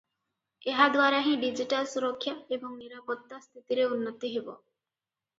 [0.71, 4.57] ଏହା ଦ୍ୱାରା ହିଁ ଡିଜିଟାଲ ସୁରକ୍ଷା ଏବଂ ନିରାପତ୍ତା ସ୍ଥିତିରେ ଉନ୍ନତି ହେବ।